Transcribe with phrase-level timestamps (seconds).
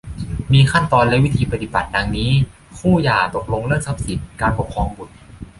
[0.53, 2.31] มีขั้นตอนและวิธีปฏิบัติ ดังนี้
[2.77, 5.13] คู่หย่าตกลงเรื่องทรัพย์สิน การปกครองบุตร